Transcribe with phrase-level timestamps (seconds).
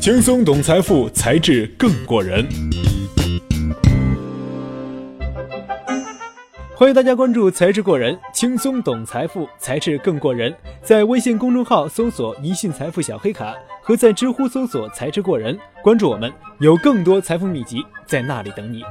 [0.00, 2.48] 轻松懂财富，才智更过人。
[6.74, 10.56] 欢迎大家关注“才智过人”，轻松懂财富，才智更过人。
[10.82, 18.82] 在微信公众号搜索“一信财富小黑卡”，和在知乎搜索“才智过人”，关注我们，有更多财富秘籍在那里等你。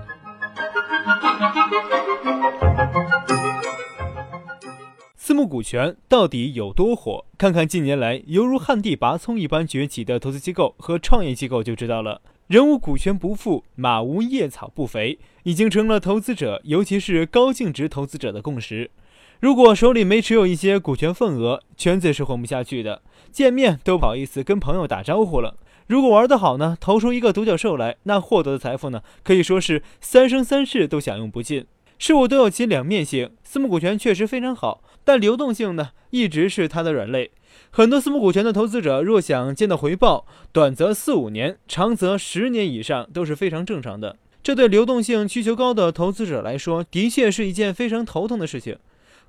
[5.49, 7.25] 股权到底有多火？
[7.37, 12.21] 看看近年来犹如旱地拔葱一般崛起的投资机构和创业机构就知道了。
[12.47, 18.91] 人无股权不富，马无夜草不肥，已经成了投资者，尤其是高净值投资者的共识。
[19.39, 25.57] 如果手里没持有一些股权份额，圈子是混不下去的，见面都不好意思跟朋友打招呼了。
[25.87, 31.65] 如果玩得好呢，投出一个独角兽来，那获得的财富呢，可以说是三生三世都享用不尽。
[31.99, 37.29] 事物都有其两面性，私募股权确实非常好，但流动性呢，一直是它的软肋。
[37.71, 44.15] 很多私募股权的投资者，若想见到回报，短则四五年，长则十年以上都是非常正常的。
[44.41, 48.77] 这对流动性需求高的投资者来说，的确是一件非常头疼的事情。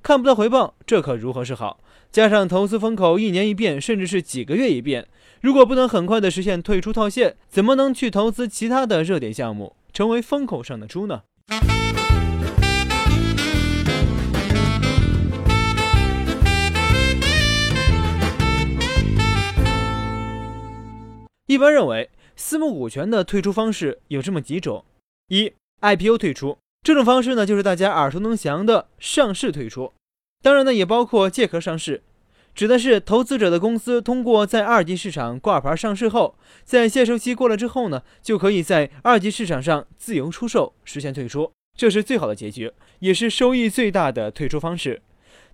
[0.00, 1.80] 看不到回报，这可如何是好？
[2.12, 5.08] 加上投资风口一年一变，甚至是几个月一变，
[5.40, 11.22] 如果不能很快的实现退出套现，怎么能去投资其他的热点项目，成为风口上的猪呢？
[21.50, 24.84] 一般认为，私募股权的退出方式有这么几种：
[25.30, 29.92] 一、IPO 退出，这种方式呢，就是大家耳熟能详的上市退出。
[30.44, 32.04] 当然呢，也包括借壳上市，
[32.54, 45.02] 指的是投资者的公司通过在二级市场挂牌上市后，在限售期过了之后呢，就可以在二级市场上自由出售，实现退出，这是最好的结局，也是收益最大的退出方式。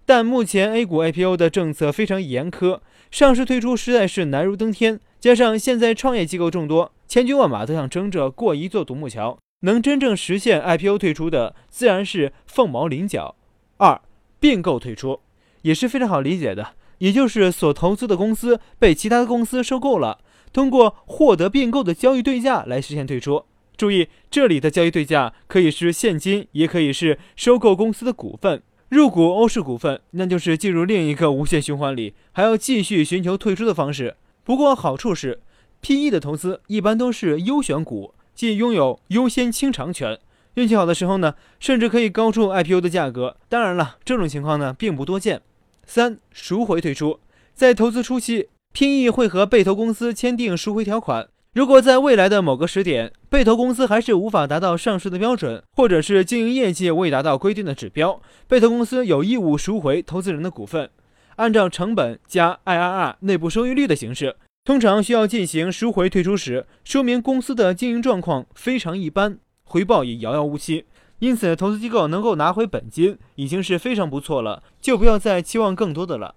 [0.04, 2.80] 但目前 A 股 IPO 的政策非常严苛，
[3.10, 5.00] 上市退出实在是难如登天。
[5.26, 13.34] 加上现在创业机构众多，千军万马都想争着过一座独木桥，能真正实现 IPO 退出的，自然是凤毛麟角。
[13.78, 14.00] 二，
[14.38, 15.18] 并购退出
[15.62, 20.20] 也是非常好理解的，也就是所投资的公司被其他的公司收购了，
[20.52, 23.46] 通过获得并购的交易对价来实现退出。
[23.76, 28.62] 注意，这里的交易对价可以是现金，也可以是收购公司的股份。
[28.90, 34.14] 入股欧式股份，那就是进入另一个无限循环里，还要继续寻求退出的方式。
[34.46, 35.40] 不过好处是
[35.82, 40.16] ，PE 的投资一般都是优选股，即拥有优先清偿权。
[40.54, 43.36] 运气好的时候呢，甚至可以高出 IPO 的价格。
[43.48, 45.42] 当然了，这种情况呢并不多见。
[45.84, 47.18] 三、赎回退出，
[47.54, 51.26] 在投资初期，PE 会和被投公司签订赎回条款。
[51.52, 60.88] 如果在未来的某个时点，被投公司还是无法达到上市的标准，或者是经营业绩未达到规定的指标，被投公司有义务赎回投资人的股份。
[61.36, 70.86] 按照成本加 IRR 内部收益率的形式，通常需要进行赎回退出时，说明公司的经营状况非常一般，回报也遥遥无期。
[71.18, 76.34] 因此，投资机构能够拿回本金已经是非常不错了，就不要再期望更多的了。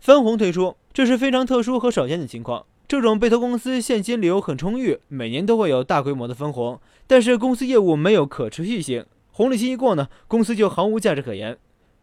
[0.00, 2.66] 分红退出，这是非常特殊和少见的情况。
[2.86, 11.58] 这种被投公司现金流很充裕，每年都会有大规模的分红，但是公司业务没有可持续性，红利期一过呢，公司就毫无价值可言。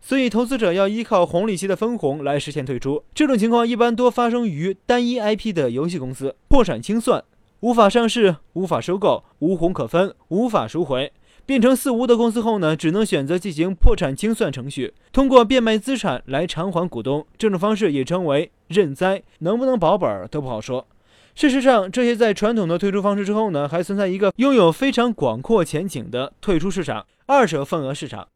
[0.05, 3.01] 所以，投资者要依靠红利期的分红来实现退出。
[3.15, 7.23] 这种情况一般多发生于单一 IP 的游戏公司，破产清算，
[7.61, 11.13] 无法上市，无法收购，无红可分，无法赎回，
[11.45, 17.25] 变成四无的公司后呢，只能选择进行破产清算程序，通过变卖资产来偿还股东。
[17.37, 20.85] 这种方式也称为认栽，能不能保本都不好说。
[21.33, 28.27] 事实上，这些在传统的退出方式之后呢，还存在一个拥有非常广阔前景的退出市场——二手份额市场。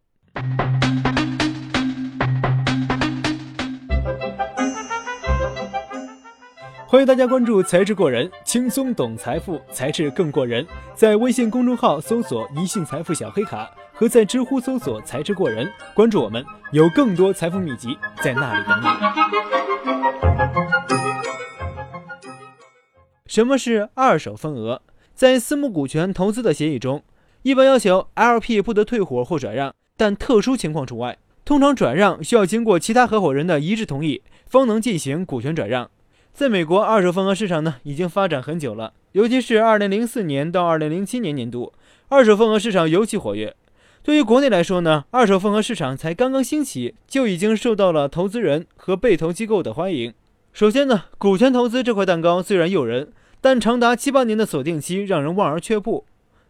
[6.90, 10.66] 欢迎大家关注“才智过人”，轻松懂财富，才智更过人。
[10.96, 18.88] 在微信公众号搜索“一信财富小黑卡”，和在知乎搜索“才智过人”，关注我们，有更多财富秘籍在那里等你。
[23.26, 24.82] 什么是二手份额？
[25.14, 27.04] 在私募股权投资的协议中，
[27.42, 31.18] 一般要求 LP 不得退伙或转让，但特殊情况除外。
[31.44, 35.90] 通常转让需要经过其他合伙人的一致同意，方能进行股权转让。
[36.38, 41.74] 在美国，二手份额市场呢已经发展很久了，尤其是二零零四年到二零零七年年度，
[42.10, 43.56] 二手份额市场尤其活跃。
[44.04, 50.14] 对于国内来说呢，二手份额市场才刚刚兴起，就已经受到了投资人和被投机构的欢迎。
[50.54, 53.12] 首先呢，股权投资这块蛋糕虽然诱人，
[53.42, 56.06] 但长达七八年的锁定期让人望而却步。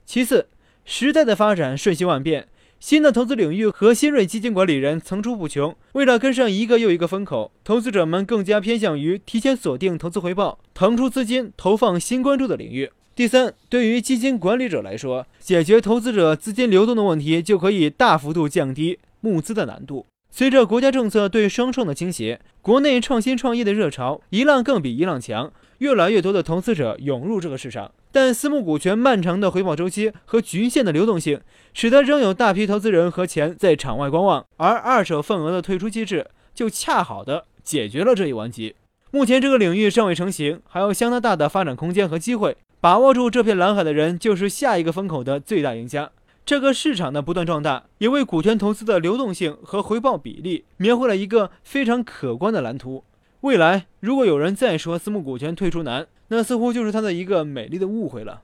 [0.06, 0.50] 其次，
[0.84, 5.76] 时代的发展瞬息万变，新的投资领域和新锐基金管理人层出不穷。
[5.94, 12.92] 为了跟上一个又一个风口，投资者们更加偏向于提前锁定投资回报，腾出资金投放新关注的领域。
[13.16, 20.06] 第三，对于基金管理者来说，解决投资者资金流动的问题，就可以大幅度降低募资的难度。
[20.30, 27.92] 随着国家政策对双创的倾斜，国内创新创业的热潮一浪更比一浪强，越来越多的投资者涌入这个市场。
[28.12, 31.42] 但私募股权漫长的回报周期和局限的流动性，
[31.74, 38.76] 使得仍有大批投资人和钱在场外观望，而二手份额的退出机制就恰好的解决了这一顽疾。
[39.12, 42.58] 目前这个领域尚未成型，还有相当大的发展空间和机会。
[42.80, 46.12] 把握住这片蓝海的人，就是下一个风口的最大赢家。
[46.48, 53.04] 这个市场的不断壮大，也为股权投资的流动性和回报比例描绘了一个非常可观的蓝图。
[53.42, 58.44] 未来，如果有人再说私募股权退出难，那似乎就是他的一个美丽的误会了。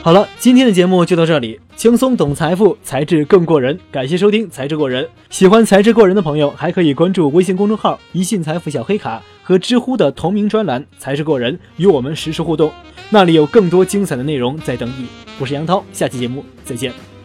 [0.00, 1.60] 好了，今天的节目就到这里。
[1.76, 3.78] 轻松懂财富，才智更过人。
[3.92, 5.04] 感谢收听《才智过人》。
[5.28, 12.72] 喜欢才智过人的朋友，还可以关注微信公众号“一信财富小黑卡”和知乎的同名专栏“才智过人”，与我们实时互动。
[13.10, 15.25] 那里有更多精彩的内容在等你。
[15.38, 17.15] 我是杨涛，下期节目再见。